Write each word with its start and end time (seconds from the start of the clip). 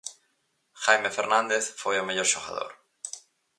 Jaime 0.83 1.11
Fernández 1.17 1.65
foi 1.81 1.95
o 1.99 2.05
mellor 2.07 2.27
xogador. 2.33 2.71